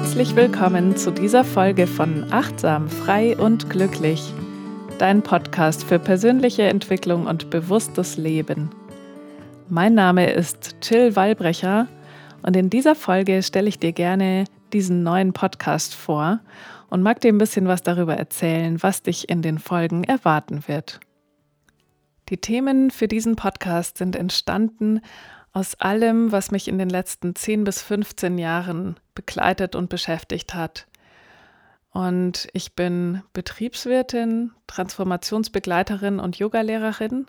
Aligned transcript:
Herzlich 0.00 0.36
willkommen 0.36 0.96
zu 0.96 1.10
dieser 1.10 1.42
Folge 1.42 1.88
von 1.88 2.32
Achtsam, 2.32 2.88
Frei 2.88 3.36
und 3.36 3.68
Glücklich, 3.68 4.32
dein 4.98 5.22
Podcast 5.22 5.82
für 5.82 5.98
persönliche 5.98 6.62
Entwicklung 6.62 7.26
und 7.26 7.50
bewusstes 7.50 8.16
Leben. 8.16 8.70
Mein 9.68 9.94
Name 9.94 10.30
ist 10.30 10.76
Jill 10.84 11.16
Wallbrecher 11.16 11.88
und 12.42 12.54
in 12.54 12.70
dieser 12.70 12.94
Folge 12.94 13.42
stelle 13.42 13.68
ich 13.68 13.80
dir 13.80 13.92
gerne 13.92 14.44
diesen 14.72 15.02
neuen 15.02 15.32
Podcast 15.32 15.96
vor 15.96 16.38
und 16.90 17.02
mag 17.02 17.20
dir 17.20 17.32
ein 17.32 17.38
bisschen 17.38 17.66
was 17.66 17.82
darüber 17.82 18.14
erzählen, 18.16 18.80
was 18.80 19.02
dich 19.02 19.28
in 19.28 19.42
den 19.42 19.58
Folgen 19.58 20.04
erwarten 20.04 20.62
wird. 20.68 21.00
Die 22.28 22.36
Themen 22.36 22.92
für 22.92 23.08
diesen 23.08 23.34
Podcast 23.34 23.98
sind 23.98 24.14
entstanden 24.14 25.00
aus 25.52 25.74
allem, 25.76 26.32
was 26.32 26.50
mich 26.50 26.68
in 26.68 26.78
den 26.78 26.90
letzten 26.90 27.34
10 27.34 27.64
bis 27.64 27.82
15 27.82 28.38
Jahren 28.38 28.96
begleitet 29.14 29.74
und 29.74 29.88
beschäftigt 29.88 30.54
hat. 30.54 30.86
Und 31.90 32.48
ich 32.52 32.74
bin 32.74 33.22
Betriebswirtin, 33.32 34.52
Transformationsbegleiterin 34.66 36.20
und 36.20 36.36
Yogalehrerin 36.36 37.26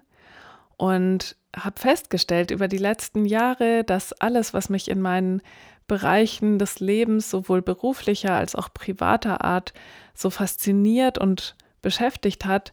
und 0.77 1.35
habe 1.55 1.79
festgestellt 1.79 2.51
über 2.51 2.67
die 2.67 2.77
letzten 2.77 3.25
Jahre, 3.25 3.83
dass 3.83 4.13
alles, 4.13 4.53
was 4.53 4.69
mich 4.69 4.89
in 4.89 5.01
meinen 5.01 5.41
Bereichen 5.87 6.59
des 6.59 6.79
Lebens, 6.79 7.29
sowohl 7.29 7.61
beruflicher 7.61 8.33
als 8.35 8.55
auch 8.55 8.71
privater 8.73 9.43
Art, 9.43 9.73
so 10.13 10.29
fasziniert 10.29 11.17
und 11.17 11.55
beschäftigt 11.81 12.45
hat, 12.45 12.71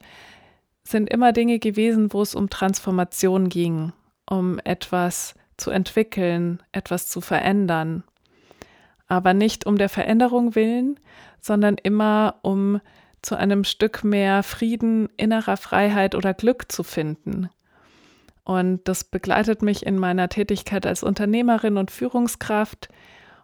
sind 0.85 1.09
immer 1.09 1.33
Dinge 1.33 1.59
gewesen, 1.59 2.13
wo 2.13 2.23
es 2.23 2.35
um 2.35 2.51
Transformation 2.51 3.49
ging, 3.49 3.93
um 4.29 4.59
etwas 4.65 5.35
zu 5.57 5.71
entwickeln, 5.71 6.63
etwas 6.73 7.09
zu 7.09 7.21
verändern. 7.21 8.05
Aber 9.09 9.35
nicht 9.35 9.67
um 9.67 9.79
der 9.79 9.89
Veränderung 9.89 10.55
willen, 10.55 10.99
sondern 11.41 11.77
immer 11.77 12.37
um 12.43 12.81
zu 13.23 13.37
einem 13.37 13.65
Stück 13.65 14.05
mehr 14.05 14.43
Frieden, 14.43 15.09
innerer 15.17 15.57
Freiheit 15.57 16.15
oder 16.15 16.35
Glück 16.35 16.71
zu 16.71 16.83
finden. 16.83 17.49
Und 18.45 18.87
das 18.87 19.03
begleitet 19.03 19.63
mich 19.63 19.85
in 19.85 19.99
meiner 19.99 20.29
Tätigkeit 20.29 20.87
als 20.87 21.03
Unternehmerin 21.03 21.77
und 21.77 21.91
Führungskraft 21.91 22.89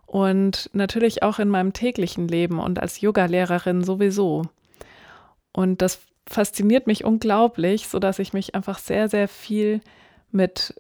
und 0.07 0.71
natürlich 0.73 1.23
auch 1.23 1.39
in 1.39 1.49
meinem 1.49 1.73
täglichen 1.73 2.29
Leben 2.29 2.61
und 2.61 2.79
als 2.81 3.01
Yogalehrerin 3.01 3.83
sowieso. 3.83 4.43
Und 5.53 5.83
das 5.83 6.01
fasziniert 6.29 6.87
mich 6.87 7.05
unglaublich, 7.05 7.89
sodass 7.89 8.19
ich 8.21 8.33
mich 8.33 8.55
einfach 8.55 8.79
sehr, 8.79 9.09
sehr 9.09 9.27
viel 9.27 9.81
mit 10.33 10.75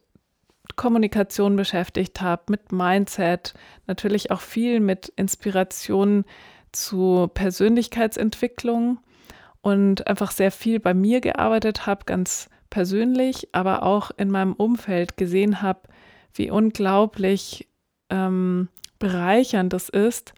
Kommunikation 0.77 1.57
beschäftigt 1.57 2.21
habe, 2.21 2.45
mit 2.49 2.73
Mindset, 2.73 3.55
natürlich 3.87 4.31
auch 4.31 4.41
viel 4.41 4.81
mit 4.81 5.09
Inspiration 5.17 6.25
zu 6.73 7.31
Persönlichkeitsentwicklung 7.35 8.99
und 9.61 10.07
einfach 10.07 10.31
sehr 10.31 10.51
viel 10.51 10.81
bei 10.81 10.95
mir 10.95 11.21
gearbeitet 11.21 11.87
habe, 11.87 12.05
ganz 12.07 12.49
persönlich, 12.71 13.49
aber 13.53 13.83
auch 13.83 14.11
in 14.17 14.31
meinem 14.31 14.55
Umfeld 14.55 15.17
gesehen 15.17 15.61
habe, 15.61 15.81
wie 16.35 16.51
unglaublich 16.51 17.69
ähm, 18.09 18.69
bereichernd 18.99 19.75
es 19.75 19.89
ist, 19.89 20.33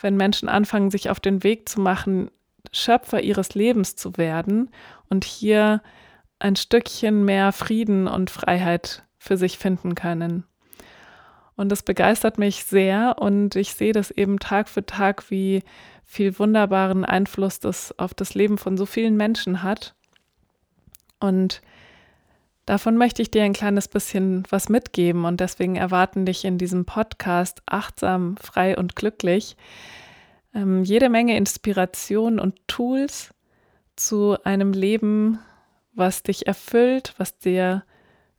wenn 0.00 0.16
Menschen 0.16 0.48
anfangen, 0.48 0.90
sich 0.90 1.10
auf 1.10 1.20
den 1.20 1.42
Weg 1.42 1.68
zu 1.68 1.80
machen, 1.80 2.30
Schöpfer 2.70 3.20
ihres 3.20 3.54
Lebens 3.54 3.96
zu 3.96 4.16
werden 4.16 4.70
und 5.10 5.24
hier 5.24 5.82
ein 6.42 6.56
Stückchen 6.56 7.24
mehr 7.24 7.52
Frieden 7.52 8.08
und 8.08 8.30
Freiheit 8.30 9.04
für 9.18 9.36
sich 9.36 9.58
finden 9.58 9.94
können. 9.94 10.44
Und 11.54 11.68
das 11.68 11.82
begeistert 11.82 12.38
mich 12.38 12.64
sehr 12.64 13.16
und 13.18 13.56
ich 13.56 13.74
sehe 13.74 13.92
das 13.92 14.10
eben 14.10 14.38
Tag 14.38 14.68
für 14.68 14.84
Tag, 14.84 15.30
wie 15.30 15.62
viel 16.04 16.38
wunderbaren 16.38 17.04
Einfluss 17.04 17.60
das 17.60 17.98
auf 17.98 18.14
das 18.14 18.34
Leben 18.34 18.58
von 18.58 18.76
so 18.76 18.86
vielen 18.86 19.16
Menschen 19.16 19.62
hat. 19.62 19.94
Und 21.20 21.62
davon 22.66 22.96
möchte 22.96 23.22
ich 23.22 23.30
dir 23.30 23.44
ein 23.44 23.52
kleines 23.52 23.86
bisschen 23.86 24.42
was 24.50 24.68
mitgeben 24.68 25.24
und 25.24 25.40
deswegen 25.40 25.76
erwarten 25.76 26.26
dich 26.26 26.44
in 26.44 26.58
diesem 26.58 26.84
Podcast 26.84 27.62
achtsam, 27.66 28.36
frei 28.38 28.76
und 28.76 28.96
glücklich 28.96 29.56
ähm, 30.54 30.84
jede 30.84 31.08
Menge 31.08 31.36
Inspiration 31.36 32.38
und 32.38 32.56
Tools 32.66 33.32
zu 33.96 34.36
einem 34.44 34.72
Leben, 34.72 35.38
was 35.94 36.22
dich 36.22 36.46
erfüllt, 36.46 37.14
was 37.18 37.38
dir 37.38 37.84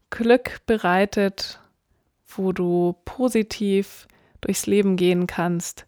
Glück 0.09 0.61
bereitet, 0.65 1.59
wo 2.27 2.51
du 2.51 2.95
positiv 3.05 4.07
durchs 4.41 4.65
Leben 4.65 4.95
gehen 4.95 5.27
kannst. 5.27 5.85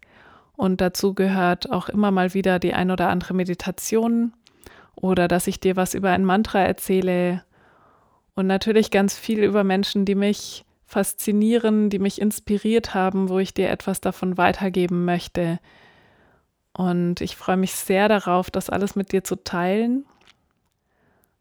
Und 0.56 0.80
dazu 0.80 1.14
gehört 1.14 1.70
auch 1.70 1.88
immer 1.88 2.10
mal 2.10 2.34
wieder 2.34 2.58
die 2.58 2.72
ein 2.72 2.90
oder 2.90 3.08
andere 3.08 3.34
Meditation 3.34 4.32
oder 4.94 5.28
dass 5.28 5.46
ich 5.46 5.60
dir 5.60 5.76
was 5.76 5.94
über 5.94 6.10
ein 6.10 6.24
Mantra 6.24 6.60
erzähle 6.60 7.44
und 8.34 8.46
natürlich 8.46 8.90
ganz 8.90 9.18
viel 9.18 9.42
über 9.42 9.64
Menschen, 9.64 10.04
die 10.04 10.14
mich 10.14 10.64
faszinieren, 10.86 11.90
die 11.90 11.98
mich 11.98 12.20
inspiriert 12.20 12.94
haben, 12.94 13.28
wo 13.28 13.38
ich 13.38 13.54
dir 13.54 13.70
etwas 13.70 14.00
davon 14.00 14.38
weitergeben 14.38 15.04
möchte. 15.04 15.58
Und 16.72 17.20
ich 17.20 17.36
freue 17.36 17.56
mich 17.56 17.74
sehr 17.74 18.08
darauf, 18.08 18.50
das 18.50 18.70
alles 18.70 18.94
mit 18.94 19.12
dir 19.12 19.24
zu 19.24 19.36
teilen 19.36 20.04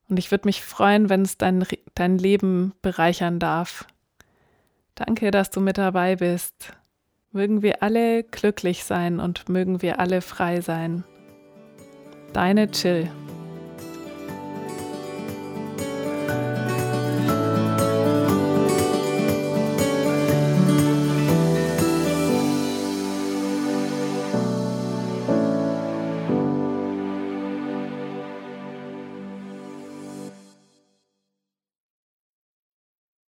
und 0.10 0.20
ich 0.20 0.32
würde 0.32 0.48
mich 0.48 0.62
freuen, 0.64 1.10
wenn 1.10 1.22
es 1.22 1.38
dein, 1.38 1.66
dein 1.96 2.18
Leben 2.18 2.74
bereichern 2.82 3.40
darf. 3.40 3.86
Danke, 4.96 5.32
dass 5.32 5.50
du 5.50 5.60
mit 5.60 5.78
dabei 5.78 6.16
bist. 6.16 6.74
Mögen 7.32 7.62
wir 7.62 7.84
alle 7.84 8.24
glücklich 8.24 8.86
sein 8.86 9.20
und 9.20 9.50
mögen 9.50 9.82
wir 9.82 10.00
alle 10.00 10.22
frei 10.22 10.62
sein. 10.62 11.04
Deine 12.34 12.72
Chill. 12.72 13.10